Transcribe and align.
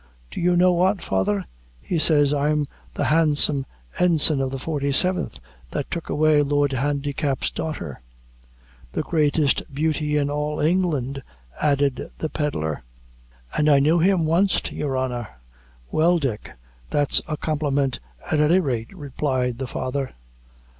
Do 0.31 0.41
you 0.41 0.57
know 0.57 0.71
what, 0.71 0.99
father? 0.99 1.45
He 1.79 1.99
says 1.99 2.33
I'm 2.33 2.65
the 2.95 3.03
handsome 3.03 3.67
ensign 3.99 4.41
of 4.41 4.49
the 4.49 4.57
forty 4.57 4.91
seventh, 4.91 5.37
that 5.69 5.91
took 5.91 6.09
away 6.09 6.41
Lord 6.41 6.71
Handicap's 6.71 7.51
daughter." 7.51 8.01
"The 8.93 9.03
greatest 9.03 9.71
beauty 9.71 10.17
in 10.17 10.27
all 10.31 10.59
England," 10.59 11.21
added 11.61 12.09
the 12.17 12.29
pedlar; 12.29 12.81
"an' 13.55 13.69
I 13.69 13.77
knew 13.77 13.99
him 13.99 14.21
at 14.21 14.25
wanst, 14.25 14.71
your 14.71 14.97
honor." 14.97 15.27
"Well, 15.91 16.17
Dick, 16.17 16.49
that's 16.89 17.21
a 17.27 17.37
compliment, 17.37 17.99
at 18.31 18.39
any 18.39 18.59
rate," 18.59 18.91
replied 18.97 19.59
the 19.59 19.67
father. 19.67 20.13